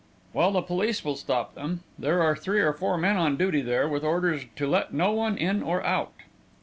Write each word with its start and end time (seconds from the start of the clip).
"Well, 0.33 0.49
the 0.51 0.63
police 0.63 1.05
will 1.05 1.15
stop 1.15 1.53
them. 1.53 1.81
There 1.99 2.23
are 2.23 2.35
three 2.35 2.59
or 2.59 2.73
four 2.73 2.97
men 2.97 3.17
on 3.17 3.37
duty 3.37 3.61
there, 3.61 3.87
with 3.87 4.03
orders 4.03 4.45
to 4.55 4.65
let 4.65 4.91
no 4.95 5.11
one 5.11 5.37
in 5.37 5.61
or 5.61 5.83
out." 5.85 6.13